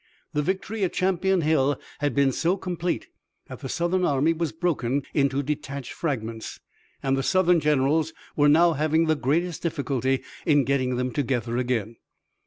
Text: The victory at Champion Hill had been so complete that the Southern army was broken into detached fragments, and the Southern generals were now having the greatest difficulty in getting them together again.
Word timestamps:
The 0.33 0.41
victory 0.41 0.83
at 0.83 0.93
Champion 0.93 1.41
Hill 1.41 1.79
had 1.99 2.15
been 2.15 2.31
so 2.31 2.57
complete 2.57 3.09
that 3.45 3.59
the 3.59 3.69
Southern 3.69 4.03
army 4.03 4.33
was 4.33 4.51
broken 4.51 5.03
into 5.13 5.43
detached 5.43 5.93
fragments, 5.93 6.59
and 7.03 7.15
the 7.15 7.21
Southern 7.21 7.59
generals 7.59 8.11
were 8.35 8.49
now 8.49 8.73
having 8.73 9.05
the 9.05 9.15
greatest 9.15 9.61
difficulty 9.61 10.23
in 10.43 10.63
getting 10.63 10.95
them 10.95 11.11
together 11.11 11.55
again. 11.57 11.97